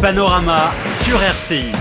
Panorama 0.00 0.70
sur 1.02 1.20
RCI. 1.20 1.72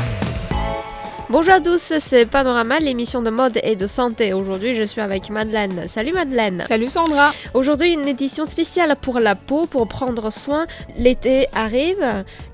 Bonjour 1.30 1.54
à 1.54 1.60
tous, 1.60 1.94
c'est 2.00 2.26
Panorama, 2.26 2.80
l'émission 2.80 3.22
de 3.22 3.30
mode 3.30 3.60
et 3.62 3.76
de 3.76 3.86
santé. 3.86 4.34
Aujourd'hui, 4.34 4.74
je 4.74 4.82
suis 4.82 5.02
avec 5.02 5.30
Madeleine. 5.30 5.84
Salut 5.88 6.14
Madeleine. 6.14 6.64
Salut 6.68 6.88
Sandra. 6.88 7.32
Aujourd'hui, 7.54 7.94
une 7.94 8.08
édition 8.08 8.46
spéciale 8.46 8.96
pour 9.00 9.20
la 9.20 9.36
peau, 9.36 9.68
pour 9.68 9.88
prendre 9.88 10.32
soin. 10.32 10.66
L'été 10.98 11.46
arrive, 11.54 12.04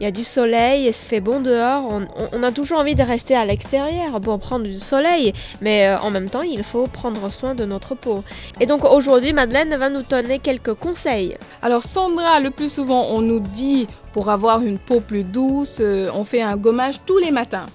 il 0.01 0.03
y 0.03 0.05
a 0.05 0.11
du 0.11 0.25
soleil, 0.25 0.87
il 0.87 0.93
se 0.93 1.05
fait 1.05 1.21
bon 1.21 1.39
dehors. 1.39 1.85
On, 1.89 2.07
on 2.33 2.43
a 2.43 2.51
toujours 2.51 2.79
envie 2.79 2.95
de 2.95 3.03
rester 3.03 3.33
à 3.33 3.45
l'extérieur 3.45 4.19
pour 4.19 4.37
prendre 4.39 4.65
du 4.65 4.79
soleil, 4.79 5.31
mais 5.61 5.87
euh, 5.87 5.97
en 5.99 6.11
même 6.11 6.29
temps, 6.29 6.41
il 6.41 6.63
faut 6.63 6.87
prendre 6.87 7.29
soin 7.29 7.55
de 7.55 7.63
notre 7.63 7.95
peau. 7.95 8.25
Et 8.59 8.65
donc 8.65 8.83
aujourd'hui, 8.83 9.31
Madeleine 9.31 9.73
va 9.77 9.89
nous 9.89 10.03
donner 10.03 10.39
quelques 10.39 10.73
conseils. 10.73 11.37
Alors 11.61 11.83
Sandra, 11.83 12.41
le 12.41 12.49
plus 12.49 12.73
souvent, 12.73 13.05
on 13.11 13.21
nous 13.21 13.39
dit 13.39 13.87
pour 14.13 14.29
avoir 14.29 14.61
une 14.61 14.77
peau 14.77 14.99
plus 14.99 15.23
douce, 15.23 15.79
euh, 15.81 16.07
on 16.15 16.23
fait 16.23 16.41
un 16.41 16.55
gommage 16.55 17.01
tous 17.05 17.17
les 17.17 17.31
matins. 17.31 17.65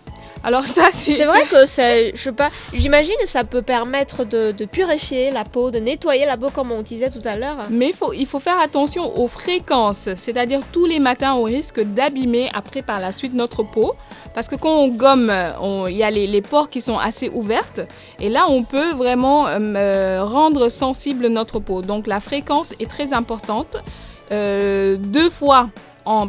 Alors 0.45 0.65
ça, 0.65 0.85
c'est... 0.93 1.15
C'est 1.15 1.25
vrai 1.25 1.43
que 1.51 1.67
c'est, 1.67 2.13
je 2.15 2.23
sais 2.23 2.33
pas, 2.33 2.51
j'imagine 2.73 3.17
que 3.21 3.27
ça 3.27 3.43
peut 3.43 3.61
permettre 3.61 4.25
de, 4.25 4.53
de 4.53 4.65
purifier 4.67 5.33
la 5.33 5.43
peau, 5.43 5.73
de 5.73 5.81
nettoyer 5.81 6.27
la 6.27 6.37
peau 6.37 6.51
comme 6.51 6.71
on 6.71 6.83
disait 6.83 7.11
tout 7.11 7.25
à 7.25 7.35
l'heure. 7.37 7.57
Mais 7.71 7.89
il 7.89 7.93
faut, 7.93 8.13
il 8.13 8.25
faut 8.25 8.39
faire 8.39 8.61
attention 8.61 9.19
aux 9.19 9.27
fréquences, 9.27 10.09
c'est-à-dire 10.15 10.61
tous 10.73 10.87
les 10.87 11.01
matins, 11.01 11.35
on 11.35 11.43
risque 11.43 11.81
d'abîmer 11.81 12.49
après 12.55 12.83
par 12.83 13.01
la 13.01 13.11
suite 13.11 13.35
notre 13.35 13.65
peau. 13.65 13.95
Parce 14.33 14.47
que 14.47 14.55
quand 14.55 14.77
on 14.77 14.89
gomme, 14.89 15.33
il 15.89 15.97
y 15.97 16.05
a 16.05 16.11
les, 16.13 16.29
les 16.29 16.43
pores 16.43 16.71
qui 16.71 16.81
sont 16.81 16.99
assez 16.99 17.29
ouvertes. 17.31 17.81
Et 18.21 18.29
là, 18.29 18.47
on 18.49 18.63
peut 18.63 18.93
vraiment 18.93 19.47
euh, 19.49 20.23
rendre 20.23 20.69
sensible 20.69 21.27
notre 21.27 21.59
peau. 21.59 21.83
Donc 21.83 22.07
la 22.07 22.21
fréquence 22.21 22.73
est 22.79 22.89
très 22.89 23.13
importante. 23.13 23.77
Euh, 24.31 24.97
deux 24.97 25.31
fois 25.31 25.71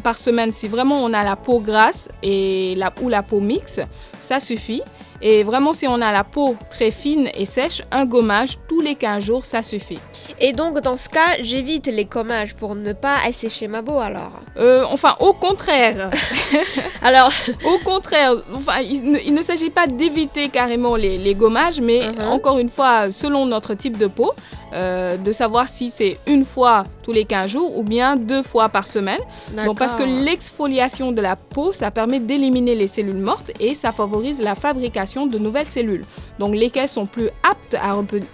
par 0.04 0.18
semaine, 0.18 0.52
si 0.52 0.68
vraiment 0.68 1.04
on 1.04 1.14
a 1.14 1.24
la 1.24 1.36
peau 1.36 1.60
grasse 1.60 2.10
et 2.22 2.78
ou 3.02 3.10
la 3.10 3.24
peau 3.24 3.40
mixte, 3.40 3.82
ça 4.20 4.40
suffit. 4.40 4.82
Et 5.22 5.44
vraiment, 5.44 5.74
si 5.74 5.88
on 5.88 6.02
a 6.02 6.12
la 6.12 6.24
peau 6.24 6.56
très 6.70 6.92
fine 6.92 7.30
et 7.34 7.46
sèche, 7.46 7.82
un 7.92 8.06
gommage 8.06 8.58
tous 8.68 8.82
les 8.82 8.96
15 8.96 9.24
jours, 9.24 9.46
ça 9.46 9.62
suffit. 9.62 10.00
Et 10.42 10.54
donc 10.54 10.80
dans 10.80 10.96
ce 10.98 11.10
cas, 11.10 11.36
j'évite 11.42 11.88
les 11.88 12.06
commages 12.06 12.56
pour 12.56 12.76
ne 12.76 12.94
pas 12.94 13.18
assécher 13.26 13.68
ma 13.68 13.84
peau 13.84 14.00
alors. 14.00 14.32
Euh, 14.58 14.84
enfin, 14.90 15.16
au 15.20 15.34
contraire, 15.34 16.10
Alors, 17.02 17.32
au 17.66 17.78
contraire, 17.84 18.34
enfin, 18.56 18.80
il 18.82 19.04
ne, 19.12 19.20
il 19.20 19.34
ne 19.34 19.42
s'agit 19.42 19.70
pas 19.70 19.88
d'éviter 19.88 20.50
carrément 20.50 20.96
les, 20.96 21.18
les 21.18 21.36
gommages, 21.36 21.80
mais 21.82 22.00
Mhm. 22.10 22.28
encore 22.30 22.60
une 22.60 22.70
fois, 22.70 23.12
selon 23.12 23.46
notre 23.46 23.74
type 23.74 23.98
de 23.98 24.08
peau, 24.08 24.32
euh, 24.74 25.18
de 25.18 25.32
savoir 25.32 25.68
si 25.68 25.90
c'est 25.90 26.18
une 26.28 26.46
fois 26.46 26.84
tous 27.04 27.12
les 27.12 27.26
15 27.26 27.50
jours 27.52 27.78
ou 27.78 27.84
bien 27.84 28.16
deux 28.16 28.44
fois 28.44 28.70
par 28.70 28.86
semaine. 28.88 29.20
Donc, 29.66 29.78
parce 29.80 29.96
que 29.96 30.04
l'exfoliation 30.04 31.12
de 31.12 31.22
la 31.22 31.36
peau, 31.36 31.72
ça 31.72 31.90
permet 31.92 32.20
d'éliminer 32.20 32.76
les 32.76 32.88
cellules 32.88 33.18
mortes 33.18 33.52
et 33.60 33.74
ça 33.74 33.92
favorise 33.92 34.40
la 34.42 34.56
fabrication 34.56 35.26
de 35.26 35.38
nouvelles 35.38 35.66
cellules, 35.66 36.06
donc 36.38 36.56
lesquelles 36.56 36.90
sont 36.90 37.06
plus 37.08 37.30
aptes 37.50 37.76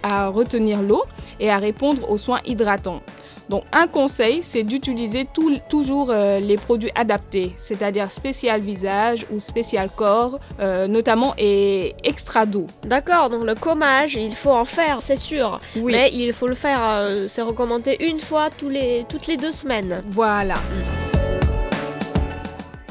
à 0.03 0.27
retenir 0.29 0.81
l'eau 0.81 1.03
et 1.39 1.49
à 1.49 1.57
répondre 1.57 2.09
aux 2.09 2.17
soins 2.17 2.39
hydratants. 2.45 3.01
Donc 3.49 3.63
un 3.71 3.87
conseil, 3.87 4.41
c'est 4.41 4.63
d'utiliser 4.63 5.27
toujours 5.69 6.09
euh, 6.09 6.39
les 6.39 6.57
produits 6.57 6.91
adaptés, 6.95 7.53
c'est-à-dire 7.57 8.09
spécial 8.11 8.59
visage 8.59 9.25
ou 9.31 9.39
spécial 9.39 9.89
corps, 9.95 10.39
euh, 10.59 10.87
notamment 10.87 11.33
et 11.37 11.93
extra 12.03 12.45
doux. 12.45 12.67
D'accord, 12.83 13.29
donc 13.29 13.43
le 13.43 13.55
commage, 13.55 14.15
il 14.15 14.35
faut 14.35 14.51
en 14.51 14.65
faire, 14.65 15.01
c'est 15.01 15.15
sûr. 15.15 15.59
Oui. 15.75 15.91
Mais 15.91 16.09
il 16.13 16.33
faut 16.33 16.47
le 16.47 16.55
faire, 16.55 16.81
euh, 16.83 17.27
c'est 17.27 17.43
recommandé 17.43 17.97
une 17.99 18.19
fois 18.19 18.49
tous 18.49 18.69
les, 18.69 19.05
toutes 19.07 19.27
les 19.27 19.37
deux 19.37 19.51
semaines. 19.51 20.03
Voilà. 20.07 20.55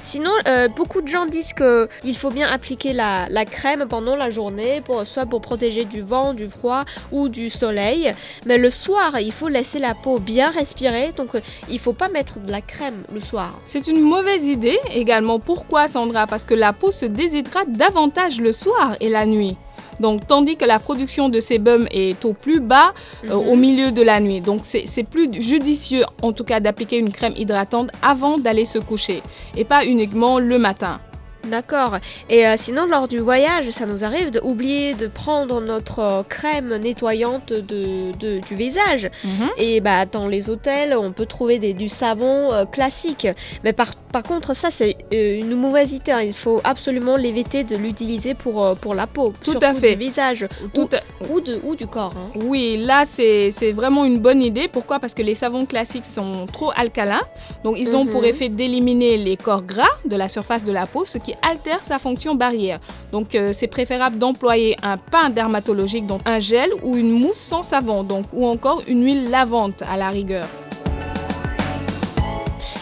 Sinon, 0.05 0.31
euh, 0.47 0.69
beaucoup 0.69 1.01
de 1.01 1.09
gens 1.09 1.25
disent 1.25 1.55
que 1.55 1.89
il 2.05 2.15
faut 2.15 2.29
bien 2.29 2.47
appliquer 2.47 2.93
la, 2.93 3.27
la 3.31 3.47
crème 3.47 3.87
pendant 3.89 4.17
la 4.17 4.29
journée, 4.29 4.83
pour, 4.85 5.07
soit 5.07 5.25
pour 5.25 5.41
protéger 5.41 5.87
du 5.87 6.03
vent, 6.03 6.35
du 6.35 6.47
froid 6.47 6.85
ou 7.11 7.31
du 7.31 7.49
soleil. 7.49 8.13
Mais 8.45 8.59
le 8.59 8.69
soir, 8.69 9.19
il 9.19 9.33
faut 9.33 9.49
laisser 9.49 9.79
la 9.79 9.95
peau 9.95 10.19
bien 10.19 10.51
respirer, 10.51 11.13
donc 11.17 11.35
euh, 11.35 11.41
il 11.71 11.79
faut 11.79 11.95
pas 11.95 12.09
mettre 12.09 12.39
de 12.39 12.51
la 12.51 12.61
crème 12.61 13.03
le 13.15 13.19
soir. 13.21 13.59
C'est 13.65 13.89
une 13.89 14.03
mauvaise 14.03 14.45
idée 14.45 14.79
également. 14.93 15.39
Pourquoi 15.39 15.89
Sandra? 15.89 16.27
Parce 16.27 16.45
que 16.45 16.53
la 16.53 16.75
peau 16.75 16.93
se 16.93 17.07
déshydrate 17.07 17.71
davantage 17.71 18.43
le 18.43 18.53
soir 18.53 18.97
et 19.01 19.09
la 19.09 19.25
nuit. 19.25 19.57
Donc, 20.01 20.27
tandis 20.27 20.57
que 20.57 20.65
la 20.65 20.79
production 20.79 21.29
de 21.29 21.41
sébum 21.41 21.87
est 21.91 22.25
au 22.25 22.33
plus 22.33 22.61
bas 22.61 22.93
euh, 23.29 23.35
Mhm. 23.35 23.49
au 23.49 23.57
milieu 23.57 23.91
de 23.93 24.03
la 24.03 24.21
nuit. 24.21 24.41
Donc, 24.41 24.61
c'est 24.65 24.85
c'est 24.87 25.05
plus 25.05 25.29
judicieux, 25.41 26.05
en 26.23 26.33
tout 26.33 26.45
cas, 26.45 26.61
d'appliquer 26.61 26.99
une 26.99 27.11
crème 27.13 27.35
hydratante 27.37 27.91
avant 28.03 28.39
d'aller 28.39 28.65
se 28.65 28.79
coucher 28.79 29.23
et 29.57 29.65
pas 29.65 29.85
uniquement 29.85 30.39
le 30.39 30.59
matin. 30.59 30.99
D'accord. 31.47 31.99
Et 32.31 32.47
euh, 32.47 32.55
sinon, 32.57 32.87
lors 32.87 33.09
du 33.09 33.19
voyage, 33.19 33.71
ça 33.71 33.87
nous 33.87 34.05
arrive 34.05 34.31
d'oublier 34.31 34.95
de 34.95 35.07
prendre 35.07 35.61
notre 35.61 35.99
euh, 35.99 36.23
crème 36.23 36.77
nettoyante 36.77 37.53
de, 37.53 38.13
de- 38.19 38.39
du 38.41 38.55
visage. 38.55 39.11
Et 39.59 39.81
bah, 39.81 40.07
dans 40.07 40.27
les 40.27 40.49
hôtels, 40.51 40.97
on 40.97 41.13
peut 41.13 41.27
trouver 41.27 41.59
des, 41.59 41.73
du 41.75 41.89
savon 41.89 42.53
euh, 42.53 42.65
classique. 42.65 43.29
Mais 43.63 43.73
par, 43.73 43.95
par 43.97 44.23
contre, 44.23 44.55
ça, 44.55 44.71
c'est 44.71 44.97
une 45.13 45.55
mauvaise 45.57 45.93
idée. 45.93 46.13
hein. 46.13 46.23
Il 46.23 46.33
faut 46.35 46.61
absolument 46.65 47.17
l'éviter 47.17 47.65
de 47.65 47.77
l'utiliser 47.77 48.35
pour, 48.35 48.77
pour 48.77 48.95
la 48.95 49.07
peau. 49.07 49.33
Tout 49.43 49.59
à 49.61 49.75
fait. 49.75 49.97
Du 49.97 50.05
visage 50.05 50.47
Tout 50.73 50.89
à- 50.93 51.25
ou, 51.29 51.37
ou, 51.37 51.41
de, 51.41 51.61
ou 51.65 51.77
du 51.77 51.87
corps. 51.87 52.15
hein. 52.17 52.39
Oui, 52.45 52.79
là, 52.83 53.05
c'est 53.07 53.51
c'est 53.51 53.73
vraiment 53.73 54.05
une 54.05 54.19
bonne 54.19 54.43
idée. 54.43 54.69
Pourquoi? 54.69 54.99
Parce 54.99 55.15
que 55.15 55.23
les 55.23 55.35
savons 55.35 55.67
classiques 55.67 56.07
sont 56.07 56.47
trop 56.53 56.73
alcalins. 56.77 57.21
Donc, 57.63 57.77
ils 57.79 57.95
ont 57.97 58.05
Mhm. 58.05 58.11
pour 58.11 58.25
effet 58.25 58.49
d'éliminer 58.49 59.17
les 59.17 59.37
corps 59.37 59.63
gras 59.63 59.89
de 60.05 60.17
la 60.17 60.29
surface 60.29 60.65
de 60.65 60.73
la 60.73 60.87
peau, 60.87 61.05
ce 61.05 61.19
qui 61.19 61.34
altère 61.43 61.83
sa 61.83 61.99
fonction 61.99 62.35
barrière. 62.35 62.81
Donc, 63.13 63.35
euh, 63.35 63.53
c'est 63.53 63.67
préférable 63.69 64.19
d'employer 64.19 64.77
un 64.83 64.97
pain 64.97 65.31
dermatologique, 65.31 66.07
donc 66.07 66.21
un 66.27 66.39
gel 66.39 66.71
ou 66.83 66.97
une 66.97 67.11
mousse 67.11 67.37
sans 67.39 67.63
savon, 67.63 68.03
donc, 68.03 68.25
ou 68.33 68.47
encore 68.47 68.83
une 68.87 69.05
huile 69.05 69.31
lavante 69.31 69.83
à 69.91 69.97
la 69.97 70.11
rigueur. 70.11 70.45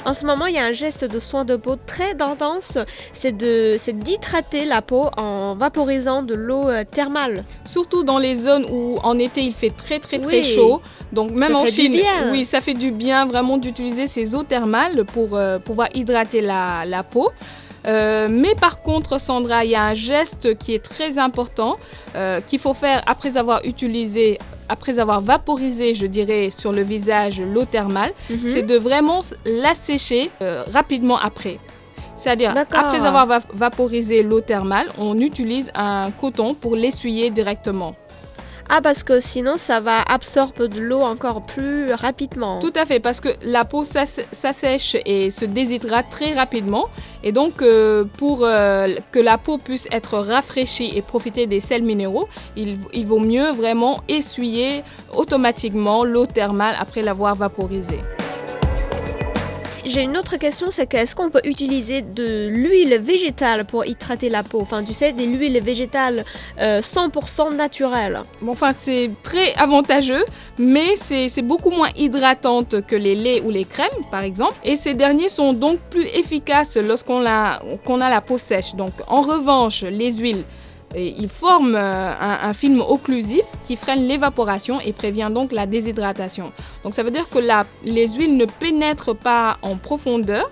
En 0.04 0.14
ce 0.14 0.26
moment, 0.26 0.46
il 0.46 0.54
y 0.56 0.58
a 0.58 0.64
un 0.64 0.72
geste 0.72 1.04
de 1.04 1.20
soin 1.20 1.44
de 1.44 1.54
peau 1.54 1.76
très 1.76 2.14
tendance. 2.16 2.76
C'est 3.12 3.36
d'hydrater 3.36 4.64
la 4.64 4.82
peau 4.82 5.08
en 5.16 5.54
vaporisant 5.54 6.22
de 6.24 6.34
l'eau 6.34 6.68
euh, 6.68 6.82
thermale. 6.82 7.44
Surtout 7.64 8.02
dans 8.02 8.18
les 8.18 8.34
zones 8.34 8.66
où 8.68 8.98
en 9.04 9.16
été 9.18 9.42
il 9.42 9.52
fait 9.52 9.70
très 9.70 10.00
très 10.00 10.18
très 10.18 10.38
Oui. 10.38 10.42
chaud. 10.42 10.82
Donc 11.12 11.30
même 11.30 11.52
Ça 11.52 11.58
en 11.58 11.66
Chine, 11.66 12.00
oui, 12.32 12.44
ça 12.44 12.60
fait 12.60 12.74
du 12.74 12.90
bien 12.90 13.26
vraiment 13.26 13.58
d'utiliser 13.58 14.08
ces 14.08 14.34
eaux 14.34 14.42
thermales 14.42 15.04
pour 15.04 15.36
euh, 15.36 15.60
pouvoir 15.60 15.88
hydrater 15.94 16.40
la, 16.40 16.84
la 16.84 17.04
peau. 17.04 17.30
Euh, 17.86 18.28
mais 18.30 18.54
par 18.54 18.80
contre, 18.82 19.20
Sandra, 19.20 19.64
il 19.64 19.70
y 19.72 19.74
a 19.74 19.82
un 19.82 19.94
geste 19.94 20.56
qui 20.58 20.74
est 20.74 20.82
très 20.82 21.18
important 21.18 21.76
euh, 22.16 22.40
qu'il 22.46 22.58
faut 22.58 22.74
faire 22.74 23.02
après 23.06 23.36
avoir 23.36 23.64
utilisé, 23.64 24.38
après 24.68 24.98
avoir 24.98 25.20
vaporisé, 25.20 25.94
je 25.94 26.06
dirais, 26.06 26.50
sur 26.50 26.72
le 26.72 26.82
visage 26.82 27.40
l'eau 27.40 27.64
thermale, 27.64 28.12
Mhm. 28.30 28.38
c'est 28.46 28.62
de 28.62 28.76
vraiment 28.76 29.20
la 29.44 29.74
sécher 29.74 30.30
euh, 30.42 30.62
rapidement 30.72 31.18
après. 31.18 31.58
C'est-à-dire, 32.14 32.54
après 32.86 32.98
avoir 33.06 33.26
va- 33.26 33.40
vaporisé 33.52 34.22
l'eau 34.22 34.40
thermale, 34.40 34.86
on 34.98 35.18
utilise 35.18 35.72
un 35.74 36.10
coton 36.12 36.54
pour 36.54 36.76
l'essuyer 36.76 37.30
directement. 37.30 37.94
Ah, 38.68 38.80
parce 38.82 39.02
que 39.02 39.20
sinon, 39.20 39.56
ça 39.56 39.80
va 39.80 40.00
absorber 40.02 40.68
de 40.68 40.80
l'eau 40.80 41.00
encore 41.00 41.42
plus 41.42 41.92
rapidement. 41.92 42.58
Tout 42.60 42.72
à 42.74 42.86
fait, 42.86 43.00
parce 43.00 43.20
que 43.20 43.28
la 43.42 43.64
peau 43.64 43.84
s'ass- 43.84 44.20
s'assèche 44.32 44.96
et 45.04 45.30
se 45.30 45.44
déshydrate 45.44 46.06
très 46.10 46.32
rapidement. 46.32 46.86
Et 47.22 47.32
donc, 47.32 47.60
euh, 47.62 48.04
pour 48.18 48.40
euh, 48.42 48.88
que 49.12 49.18
la 49.20 49.36
peau 49.38 49.58
puisse 49.58 49.86
être 49.90 50.18
rafraîchie 50.18 50.90
et 50.96 51.02
profiter 51.02 51.46
des 51.46 51.60
sels 51.60 51.82
minéraux, 51.82 52.28
il 52.56 53.06
vaut 53.06 53.20
mieux 53.20 53.52
vraiment 53.52 54.00
essuyer 54.08 54.82
automatiquement 55.14 56.04
l'eau 56.04 56.26
thermale 56.26 56.74
après 56.80 57.02
l'avoir 57.02 57.34
vaporisée. 57.34 58.00
J'ai 59.84 60.02
une 60.02 60.16
autre 60.16 60.36
question, 60.36 60.70
c'est 60.70 60.86
que 60.86 60.96
est-ce 60.96 61.16
qu'on 61.16 61.28
peut 61.28 61.40
utiliser 61.42 62.02
de 62.02 62.46
l'huile 62.48 62.98
végétale 62.98 63.64
pour 63.64 63.84
hydrater 63.84 64.28
la 64.28 64.44
peau? 64.44 64.60
Enfin, 64.60 64.84
tu 64.84 64.92
sais, 64.92 65.12
des 65.12 65.26
huiles 65.26 65.60
végétales 65.60 66.24
euh, 66.60 66.80
100% 66.80 67.56
naturelles. 67.56 68.20
Bon, 68.40 68.52
enfin, 68.52 68.72
c'est 68.72 69.10
très 69.24 69.52
avantageux, 69.54 70.24
mais 70.56 70.94
c'est 70.96 71.42
beaucoup 71.42 71.70
moins 71.70 71.90
hydratante 71.96 72.86
que 72.86 72.94
les 72.94 73.16
laits 73.16 73.42
ou 73.44 73.50
les 73.50 73.64
crèmes, 73.64 73.88
par 74.10 74.22
exemple. 74.22 74.54
Et 74.64 74.76
ces 74.76 74.94
derniers 74.94 75.28
sont 75.28 75.52
donc 75.52 75.78
plus 75.90 76.06
efficaces 76.14 76.76
lorsqu'on 76.76 77.26
a, 77.26 77.60
a 77.60 78.10
la 78.10 78.20
peau 78.20 78.38
sèche. 78.38 78.76
Donc, 78.76 78.92
en 79.08 79.22
revanche, 79.22 79.82
les 79.82 80.14
huiles, 80.14 80.44
et 80.94 81.14
ils 81.18 81.28
forment 81.28 81.76
euh, 81.76 82.12
un, 82.20 82.48
un 82.48 82.54
film 82.54 82.80
occlusif 82.80 83.42
qui 83.66 83.76
freine 83.76 84.06
l'évaporation 84.06 84.80
et 84.80 84.92
prévient 84.92 85.28
donc 85.32 85.52
la 85.52 85.66
déshydratation. 85.66 86.52
Donc 86.84 86.94
ça 86.94 87.02
veut 87.02 87.10
dire 87.10 87.28
que 87.28 87.38
la- 87.38 87.66
les 87.84 88.08
huiles 88.08 88.36
ne 88.36 88.44
pénètrent 88.46 89.14
pas 89.16 89.56
en 89.62 89.76
profondeur, 89.76 90.48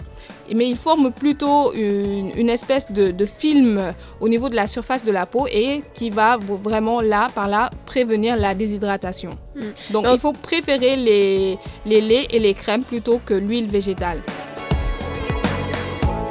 mais 0.52 0.68
ils 0.68 0.76
forment 0.76 1.12
plutôt 1.12 1.72
une, 1.74 2.32
une 2.36 2.50
espèce 2.50 2.90
de, 2.90 3.12
de 3.12 3.24
film 3.26 3.80
au 4.20 4.28
niveau 4.28 4.48
de 4.48 4.56
la 4.56 4.66
surface 4.66 5.04
de 5.04 5.12
la 5.12 5.24
peau 5.24 5.46
et 5.46 5.82
qui 5.94 6.10
va 6.10 6.36
vraiment 6.38 7.00
là, 7.00 7.28
par 7.34 7.46
là, 7.46 7.70
prévenir 7.86 8.36
la 8.36 8.54
déshydratation. 8.54 9.30
Mm. 9.54 9.60
Donc, 9.92 10.04
Donc- 10.04 10.14
il 10.14 10.20
faut 10.20 10.32
préférer 10.32 10.96
les, 10.96 11.56
les 11.86 12.00
laits 12.00 12.26
et 12.30 12.38
les 12.40 12.54
crèmes 12.54 12.82
plutôt 12.82 13.20
que 13.24 13.34
l'huile 13.34 13.66
végétale. 13.68 14.20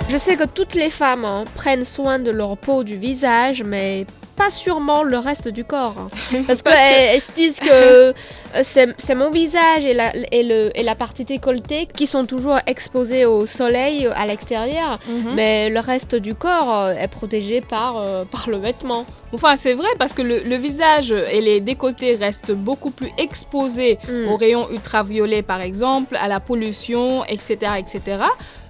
Je 0.09 0.17
sais 0.17 0.35
que 0.35 0.44
toutes 0.45 0.73
les 0.75 0.89
femmes 0.89 1.23
hein, 1.23 1.44
prennent 1.56 1.85
soin 1.85 2.17
de 2.19 2.31
leur 2.31 2.57
peau, 2.57 2.83
du 2.83 2.97
visage, 2.97 3.63
mais 3.63 4.06
pas 4.35 4.50
sûrement 4.50 5.03
le 5.03 5.17
reste 5.19 5.50
du 5.50 5.63
corps. 5.65 5.95
hein. 6.00 6.44
Parce 6.47 6.61
qu'elles 6.61 6.73
elles 7.13 7.21
se 7.21 7.31
disent 7.33 7.59
que 7.59 7.69
euh, 7.69 8.13
c'est 8.63 9.13
mon 9.15 9.29
visage 9.29 9.85
et 9.85 9.94
la, 9.94 10.11
et, 10.31 10.44
le, 10.44 10.71
et 10.73 10.81
la 10.81 10.95
partie 10.95 11.25
décolletée 11.25 11.88
qui 11.94 12.07
sont 12.07 12.25
toujours 12.25 12.57
exposés 12.65 13.25
au 13.25 13.45
soleil 13.45 14.07
à 14.15 14.25
l'extérieur. 14.25 14.97
Mhm. 15.07 15.33
Mais 15.35 15.69
le 15.69 15.79
reste 15.81 16.15
du 16.15 16.33
corps 16.35 16.73
euh, 16.75 16.94
est 16.95 17.09
protégé 17.09 17.59
par, 17.61 17.97
euh, 17.97 18.23
par 18.31 18.50
le 18.50 18.57
vêtement. 18.57 19.06
Enfin, 19.31 19.56
c'est 19.57 19.73
vrai 19.73 19.89
parce 20.00 20.13
que 20.13 20.23
le, 20.23 20.39
le 20.39 20.56
visage 20.56 21.11
et 21.11 21.39
les 21.41 21.59
décolletés 21.59 22.15
restent 22.15 22.51
beaucoup 22.53 22.89
plus 22.89 23.11
exposés 23.19 24.00
Mm. 24.09 24.27
aux 24.29 24.38
rayons 24.38 24.67
ultraviolets, 24.71 25.44
par 25.44 25.61
exemple, 25.61 26.15
à 26.19 26.27
la 26.27 26.39
pollution, 26.39 27.23
etc., 27.25 27.57
etc. 27.77 28.01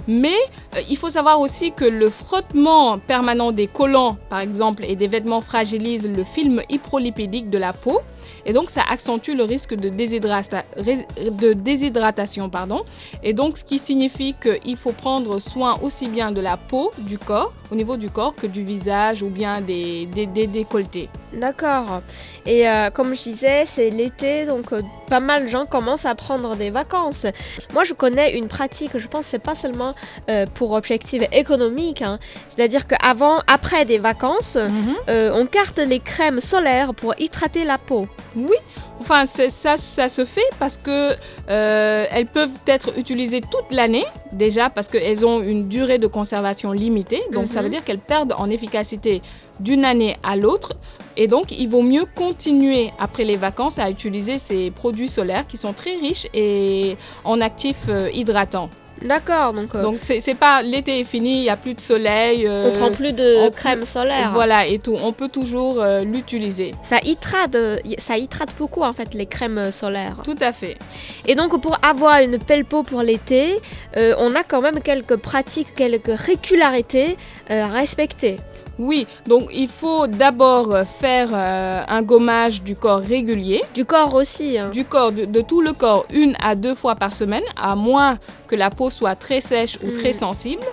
Mais 0.09 0.35
euh, 0.75 0.81
il 0.89 0.97
faut 0.97 1.11
savoir 1.11 1.39
aussi 1.39 1.71
que 1.71 1.85
le 1.85 2.09
frottement 2.09 2.97
permanent 2.97 3.51
des 3.51 3.67
collants, 3.67 4.17
par 4.29 4.41
exemple, 4.41 4.83
et 4.87 4.95
des 4.95 5.07
vêtements 5.07 5.39
fragilise 5.39 6.09
le 6.09 6.23
film 6.23 6.63
hyprolipidique 6.67 7.51
de 7.51 7.59
la 7.59 7.73
peau. 7.73 8.01
Et 8.45 8.53
donc, 8.53 8.69
ça 8.69 8.81
accentue 8.89 9.31
le 9.35 9.43
risque 9.43 9.73
de, 9.75 9.89
déshydrata- 9.89 10.63
ré- 10.77 11.05
de 11.31 11.53
déshydratation. 11.53 12.49
Pardon. 12.49 12.81
Et 13.23 13.33
donc, 13.33 13.57
ce 13.57 13.63
qui 13.63 13.79
signifie 13.79 14.35
qu'il 14.41 14.77
faut 14.77 14.91
prendre 14.91 15.39
soin 15.39 15.77
aussi 15.81 16.07
bien 16.07 16.31
de 16.31 16.41
la 16.41 16.57
peau, 16.57 16.91
du 16.99 17.17
corps, 17.17 17.53
au 17.71 17.75
niveau 17.75 17.97
du 17.97 18.09
corps, 18.09 18.35
que 18.35 18.47
du 18.47 18.63
visage 18.63 19.21
ou 19.21 19.29
bien 19.29 19.61
des, 19.61 20.05
des, 20.07 20.25
des 20.25 20.47
décolletés. 20.47 21.09
D'accord. 21.33 22.01
Et 22.45 22.67
euh, 22.67 22.89
comme 22.89 23.15
je 23.15 23.21
disais, 23.21 23.63
c'est 23.65 23.89
l'été, 23.91 24.45
donc 24.45 24.73
euh, 24.73 24.81
pas 25.07 25.19
mal 25.19 25.43
de 25.43 25.47
gens 25.47 25.65
commencent 25.67 26.05
à 26.05 26.15
prendre 26.15 26.55
des 26.55 26.71
vacances. 26.71 27.27
Moi, 27.73 27.83
je 27.83 27.93
connais 27.93 28.35
une 28.37 28.47
pratique, 28.47 28.97
je 28.97 29.07
pense 29.07 29.25
que 29.25 29.31
c'est 29.31 29.39
pas 29.39 29.53
seulement 29.55 29.93
euh, 30.29 30.45
pour 30.55 30.71
objectif 30.71 31.21
économique, 31.31 32.01
hein. 32.01 32.17
c'est-à-dire 32.47 32.87
qu'avant, 32.87 33.39
après 33.47 33.85
des 33.85 33.99
vacances, 33.99 34.57
euh, 34.57 35.31
on 35.35 35.45
garde 35.45 35.79
les 35.87 35.99
crèmes 35.99 36.39
solaires 36.39 36.93
pour 36.95 37.13
hydrater 37.19 37.63
la 37.63 37.77
peau. 37.77 38.07
Oui, 38.35 38.55
enfin 39.01 39.25
ça, 39.25 39.77
ça 39.77 40.09
se 40.09 40.25
fait 40.25 40.47
parce 40.59 40.77
que 40.77 41.15
euh, 41.49 42.05
elles 42.11 42.27
peuvent 42.27 42.49
être 42.67 42.97
utilisées 42.97 43.41
toute 43.41 43.71
l'année 43.71 44.05
déjà 44.31 44.69
parce 44.69 44.87
qu'elles 44.87 45.25
ont 45.25 45.41
une 45.41 45.67
durée 45.67 45.97
de 45.97 46.07
conservation 46.07 46.71
limitée. 46.71 47.21
Donc 47.33 47.51
ça 47.51 47.59
Mhm. 47.59 47.63
veut 47.65 47.69
dire 47.71 47.83
qu'elles 47.83 47.99
perdent 47.99 48.33
en 48.37 48.49
efficacité 48.49 49.21
d'une 49.59 49.83
année 49.85 50.15
à 50.23 50.35
l'autre. 50.35 50.73
Et 51.17 51.27
donc 51.27 51.51
il 51.51 51.67
vaut 51.67 51.81
mieux 51.81 52.05
continuer 52.15 52.91
après 52.99 53.25
les 53.25 53.35
vacances 53.35 53.77
à 53.79 53.89
utiliser 53.89 54.37
ces 54.37 54.71
produits 54.71 55.09
solaires 55.09 55.45
qui 55.47 55.57
sont 55.57 55.73
très 55.73 55.95
riches 55.95 56.27
et 56.33 56.95
en 57.25 57.41
actifs 57.41 57.85
euh, 57.89 58.09
hydratants. 58.13 58.69
D'accord, 59.03 59.53
donc, 59.53 59.75
euh, 59.75 59.81
Donc 59.81 59.97
c'est 59.99 60.33
pas 60.37 60.61
l'été 60.61 60.99
est 60.99 61.03
fini, 61.03 61.37
il 61.39 61.41
n'y 61.43 61.49
a 61.49 61.55
plus 61.57 61.73
de 61.73 61.79
soleil. 61.81 62.45
on 62.47 62.51
euh, 62.51 62.77
prend 62.77 62.91
plus 62.91 63.13
de 63.13 63.47
on- 63.47 63.51
crème 63.51 63.85
solaire. 63.85 64.31
Voilà 64.33 64.65
et 64.67 64.79
tout. 64.79 64.97
On 65.01 65.13
peut 65.13 65.29
toujours 65.29 65.81
euh, 65.81 66.03
l'utiliser. 66.03 66.73
Ça 66.81 66.97
hydrate, 67.03 67.55
ça 67.97 68.17
hydrate 68.17 68.53
beaucoup 68.57 68.83
en 68.83 68.93
fait 68.93 69.13
les 69.13 69.25
crèmes 69.25 69.71
solaires. 69.71 70.17
Tout 70.23 70.35
à 70.41 70.51
fait. 70.51 70.77
Et 71.25 71.35
donc 71.35 71.59
pour 71.61 71.77
avoir 71.83 72.21
une 72.21 72.37
belle 72.37 72.65
peau 72.65 72.83
pour 72.83 73.01
l'été, 73.01 73.55
on 73.95 74.35
a 74.35 74.43
quand 74.43 74.61
même 74.61 74.79
quelques 74.81 75.15
pratiques, 75.17 75.73
quelques 75.75 76.11
régularités 76.17 77.17
à 77.49 77.67
respecter. 77.67 78.37
Oui, 78.79 79.05
donc 79.27 79.49
il 79.53 79.67
faut 79.67 80.07
d'abord 80.07 80.73
euh, 80.73 80.83
faire 80.85 81.29
euh, 81.33 81.83
un 81.87 82.01
gommage 82.01 82.63
du 82.63 82.75
corps 82.77 83.01
régulier, 83.01 83.61
Du 83.75 83.83
corps 83.85 84.13
aussi. 84.13 84.57
hein. 84.57 84.69
du 84.71 84.85
corps, 84.85 85.11
de, 85.11 85.25
de 85.25 85.41
tout 85.41 85.61
le 85.61 85.73
corps, 85.73 86.05
une 86.11 86.35
à 86.41 86.55
deux 86.55 86.73
fois 86.75 86.95
par 86.95 87.11
semaine, 87.11 87.43
à 87.61 87.75
moins 87.75 88.17
que 88.47 88.55
la 88.55 88.69
peau 88.69 88.89
soit 88.89 89.15
très 89.15 89.41
sèche 89.41 89.77
ou 89.83 89.91
très 89.99 90.11
Mm. 90.11 90.13
sensible. 90.13 90.63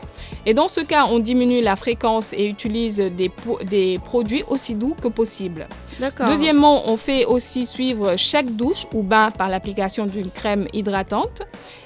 Et 0.46 0.54
dans 0.54 0.68
ce 0.68 0.80
cas, 0.80 1.06
on 1.10 1.18
diminue 1.18 1.60
la 1.60 1.76
fréquence 1.76 2.32
et 2.32 2.46
utilise 2.46 2.98
des, 2.98 3.98
produits 3.98 4.44
aussi 4.48 4.74
doux 4.74 4.94
que 5.00 5.08
possible. 5.08 5.66
D'accord. 5.98 6.28
Deuxièmement, 6.28 6.88
on 6.90 6.96
fait 6.96 7.24
aussi 7.24 7.66
suivre 7.66 8.14
chaque 8.16 8.54
douche 8.54 8.86
ou 8.94 9.02
bain 9.02 9.30
par 9.30 9.48
l'application 9.48 10.06
d'une 10.06 10.30
crème 10.30 10.66
hydratante. 10.72 11.42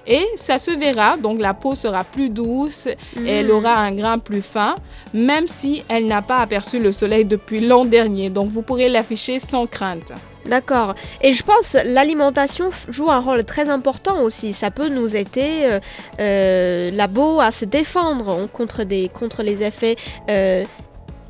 Et 0.06 0.24
ça 0.36 0.58
se 0.58 0.72
verra, 0.72 1.16
donc 1.16 1.40
la 1.40 1.54
peau 1.54 1.74
sera 1.74 2.04
plus 2.04 2.28
douce 2.28 2.88
Mm. 3.16 3.26
et 3.26 3.30
elle 3.30 3.50
aura 3.50 3.74
un 3.74 3.92
grain 3.92 4.18
plus 4.18 4.42
fin, 4.42 4.74
même 5.12 5.48
si 5.48 5.82
elle 5.88 6.06
n'a 6.06 6.22
pas 6.22 6.38
aperçu 6.38 6.78
le 6.78 6.92
soleil 6.92 7.24
depuis 7.24 7.60
l'an 7.60 7.84
dernier. 7.84 8.30
Donc 8.30 8.48
vous 8.48 8.62
pourrez 8.62 8.88
l'afficher 8.88 9.38
sans 9.38 9.66
crainte. 9.66 10.12
D'accord. 10.46 10.94
Et 11.20 11.32
je 11.32 11.42
pense 11.42 11.76
l'alimentation 11.84 12.70
joue 12.88 13.10
un 13.10 13.20
rôle 13.20 13.44
très 13.44 13.68
important 13.68 14.22
aussi. 14.22 14.52
Ça 14.52 14.70
peut 14.70 14.88
nous 14.88 15.16
aider 15.16 15.60
euh, 15.64 15.80
euh, 16.20 17.40
à 17.40 17.50
se 17.50 17.64
défendre 17.64 18.48
contre 18.52 19.42
les 19.42 19.62
effets 19.62 19.96
euh, 20.30 20.64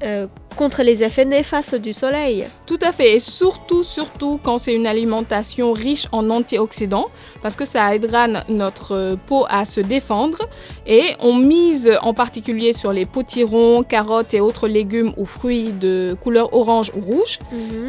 euh, 0.02 0.26
contre 0.56 0.82
les 0.82 1.05
effets 1.05 1.25
néfastes 1.25 1.76
du 1.76 1.93
soleil. 1.93 2.47
Tout 2.67 2.79
à 2.82 2.93
fait, 2.93 3.17
et 3.17 3.20
surtout, 3.20 3.82
surtout 3.82 4.41
quand 4.43 4.58
c'est 4.58 4.75
une 4.75 4.87
alimentation 4.87 5.73
riche 5.73 6.06
en 6.12 6.29
antioxydants, 6.29 7.06
parce 7.43 7.56
que 7.56 7.64
ça 7.64 7.94
aidera 7.94 8.26
notre 8.49 9.17
peau 9.26 9.47
à 9.49 9.64
se 9.64 9.81
défendre. 9.81 10.38
Et 10.87 11.14
on 11.20 11.35
mise 11.35 11.91
en 12.02 12.12
particulier 12.12 12.73
sur 12.73 12.93
les 12.93 13.06
potirons, 13.06 13.82
carottes 13.82 14.35
et 14.35 14.41
autres 14.41 14.69
légumes 14.69 15.12
ou 15.17 15.25
fruits 15.25 15.70
de 15.73 16.17
couleur 16.20 16.52
orange 16.52 16.91
ou 16.97 17.00
rouge, 17.00 17.38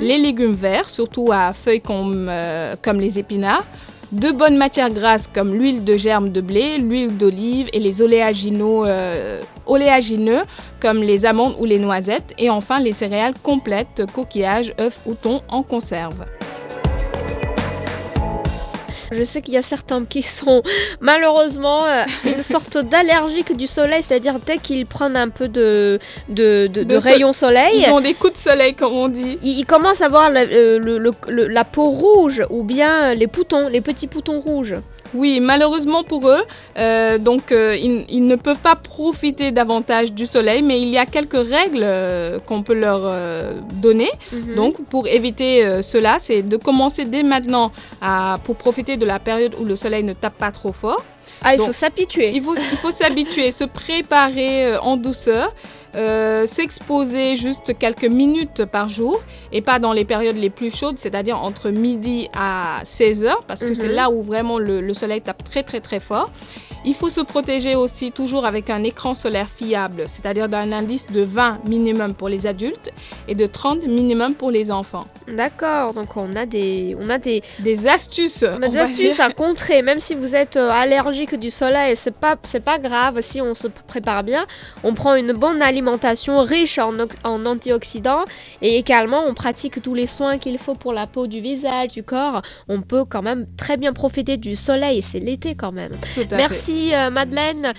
les 0.02 0.18
légumes 0.18 0.54
verts, 0.54 0.90
surtout 0.90 1.32
à 1.32 1.54
feuilles 1.54 1.82
comme, 1.82 2.28
euh, 2.30 2.76
comme 2.82 3.00
les 3.00 3.20
épinards, 3.20 3.66
de 4.12 4.32
bonnes 4.32 4.58
matières 4.58 4.90
grasses 4.90 5.28
comme 5.28 5.54
l'huile 5.54 5.84
de 5.84 5.96
germe 5.96 6.30
de 6.30 6.42
blé, 6.42 6.78
l'huile 6.78 7.18
d'olive 7.18 7.70
et 7.72 7.80
les 7.80 8.02
oléagineux, 8.02 8.84
euh, 8.86 9.42
oléagineux 9.72 10.42
comme 10.80 11.00
les 11.00 11.26
amandes 11.26 11.56
ou 11.60 11.66
les 11.66 11.80
noisettes, 11.80 12.32
et 12.38 12.50
enfin 12.50 12.80
les 12.80 12.92
céréales 12.92 13.34
complètes, 13.42 14.04
coquillages, 14.14 14.74
œufs 14.80 15.00
ou 15.06 15.14
thon 15.16 15.42
en 15.50 15.64
conserve. 15.64 16.20
Je 19.14 19.24
sais 19.26 19.42
qu'il 19.42 19.54
y 19.56 19.58
a 19.58 19.62
certains 19.62 20.06
qui 20.06 20.22
sont 20.22 20.62
malheureusement 21.02 21.86
euh, 21.86 22.04
une 22.26 22.42
sorte 22.42 22.78
d'allergique 22.78 23.56
du 23.58 23.68
soleil, 23.68 24.02
c'est-à-dire 24.02 24.36
dès 24.46 24.58
qu'ils 24.58 24.86
prennent 24.86 25.18
un 25.18 25.28
peu 25.28 25.50
de, 25.50 26.00
de, 26.30 26.68
de, 26.68 26.84
de 26.84 26.94
De 26.96 27.00
so- 27.00 27.10
rayons 27.10 27.34
soleil, 27.34 27.84
Ils 27.88 27.92
ont 27.92 28.00
des 28.00 28.14
coups 28.14 28.34
de 28.34 28.38
soleil, 28.38 28.74
comme 28.74 28.94
on 28.94 29.10
dit. 29.10 29.38
ils, 29.44 29.60
ils 29.60 29.66
commencent 29.66 30.02
à 30.02 30.06
avoir 30.06 30.30
la, 30.30 30.42
euh, 30.44 30.80
le- 30.80 30.98
le- 30.98 31.12
le- 31.28 31.48
la 31.48 31.66
peau 31.66 31.90
rouge 31.90 32.42
ou 32.50 32.64
bien 32.64 33.14
les 33.14 33.28
poutons, 33.28 33.68
les 33.68 33.82
petits 33.82 34.08
poutons 34.08 34.40
rouges. 34.40 34.76
Oui, 35.14 35.40
malheureusement 35.42 36.04
pour 36.04 36.30
eux, 36.30 36.42
euh, 36.78 37.18
donc 37.18 37.52
euh, 37.52 37.76
ils, 37.76 38.06
ils 38.10 38.26
ne 38.26 38.36
peuvent 38.36 38.60
pas 38.60 38.76
profiter 38.76 39.52
davantage 39.52 40.14
du 40.14 40.26
soleil, 40.26 40.62
mais 40.62 40.82
il 40.82 40.90
y 40.90 40.98
a 40.98 41.06
quelques 41.06 41.34
règles 41.34 41.82
euh, 41.84 42.40
qu'on 42.40 42.64
peut 42.64 42.74
leur 42.74 43.14
donner. 43.74 44.10
Mhm. 44.32 44.56
Donc, 44.56 44.84
pour 44.90 45.08
éviter 45.08 45.82
cela, 45.82 46.18
c'est 46.20 46.42
de 46.42 46.58
commencer 46.58 47.06
dès 47.06 47.24
maintenant 47.24 47.72
à, 48.02 48.38
pour 48.46 48.56
profiter 48.56 48.98
de 48.98 49.06
la 49.06 49.20
période 49.20 49.56
où 49.60 49.66
le 49.66 49.76
soleil 49.76 50.04
ne 50.04 50.14
tape 50.14 50.38
pas 50.38 50.52
trop 50.52 50.72
fort. 50.72 51.04
ah, 51.44 51.54
il 51.54 51.58
donc, 51.58 51.68
faut 51.68 51.74
s'habituer. 51.74 52.32
Il 52.34 52.42
faut, 52.42 52.56
il 52.56 52.78
faut 52.78 52.92
s'habituer, 52.92 53.52
se 53.52 53.64
préparer 53.64 54.78
en 54.78 54.98
douceur, 54.98 55.54
euh, 55.96 56.46
s'exposer 56.46 57.36
juste 57.36 57.78
quelques 57.78 58.06
minutes 58.06 58.66
par 58.66 58.90
jour 58.90 59.22
et 59.52 59.62
pas 59.62 59.80
dans 59.80 59.94
les 59.94 60.06
périodes 60.06 60.38
les 60.38 60.50
plus 60.50 60.76
chaudes, 60.76 60.98
c'est-à-dire 60.98 61.38
entre 61.42 61.70
midi 61.70 62.30
à 62.36 62.80
16 62.84 63.26
heures, 63.26 63.42
parce 63.48 63.62
que 63.62 63.68
Mhm. 63.70 63.76
c'est 63.76 63.88
là 63.90 64.10
où 64.10 64.22
vraiment 64.22 64.58
le, 64.60 64.82
le 64.82 64.94
soleil 64.94 65.22
tape 65.22 65.44
très 65.44 65.64
très 65.64 65.80
très 65.82 66.00
fort. 66.00 66.30
Il 66.84 66.96
faut 66.96 67.10
se 67.10 67.22
protéger 67.22 67.76
aussi 67.76 68.12
toujours 68.12 68.46
avec 68.46 68.70
un 68.72 68.82
écran 68.84 69.14
solaire 69.14 69.48
fiable, 69.50 70.06
c'est-à-dire 70.08 70.48
d'un 70.48 70.72
indice 70.72 71.06
de 71.08 71.22
20 71.22 71.60
minimum 71.68 72.16
pour 72.16 72.28
les 72.28 72.48
adultes 72.48 72.90
et 73.28 73.36
de 73.36 73.46
30 73.46 73.86
minimum 73.86 74.34
pour 74.34 74.50
les 74.50 74.72
enfants. 74.72 75.06
D'accord, 75.28 75.94
donc 75.94 76.18
on 76.18 76.36
a 76.36 76.48
des, 76.48 76.96
on 77.00 77.10
a 77.12 77.20
des, 77.20 77.44
Des 77.60 77.88
astuces. 77.88 78.44
on 78.44 78.62
a 78.64 78.68
des 78.68 78.80
astuces 78.80 79.20
à 79.20 79.30
contrer, 79.32 79.84
même 79.84 80.00
si 80.00 80.16
vous 80.16 80.36
êtes 80.36 80.58
euh, 80.58 80.72
allergique 80.72 81.36
du 81.40 81.52
soleil, 81.52 81.96
c'est 81.96 82.16
pas, 82.18 82.36
c'est 82.42 82.64
pas 82.64 82.80
grave 82.80 83.20
si 83.22 83.42
on 83.42 83.54
se 83.54 83.68
prépare 83.68 84.24
bien. 84.24 84.46
On 84.84 84.96
prend 84.96 85.14
une 85.14 85.34
bonne 85.34 85.62
alimentation 85.62 86.42
riche 86.42 86.80
en, 86.80 86.98
ox- 87.00 87.16
en 87.24 87.46
antioxydants 87.46 88.26
et 88.64 88.78
également 88.78 89.24
on 89.28 89.36
pratique 89.36 89.82
tous 89.84 89.94
les 89.94 90.08
soins 90.08 90.40
qu'il 90.40 90.58
faut 90.58 90.74
pour 90.74 90.94
la 90.94 91.06
peau 91.06 91.28
du 91.28 91.42
visage, 91.42 91.90
du 91.90 92.02
corps. 92.04 92.42
On 92.68 92.82
peut 92.82 93.06
quand 93.06 93.22
même 93.22 93.46
très 93.56 93.78
bien 93.78 93.94
profiter 93.94 94.38
du 94.38 94.56
soleil, 94.56 95.04
c'est 95.04 95.20
l'été 95.20 95.54
quand 95.54 95.72
même. 95.72 95.92
Tout 96.16 96.22
à 96.32 96.38
fait. 96.38 96.38
Merci 96.72 96.96
euh, 96.96 97.10
Madeleine. 97.10 97.74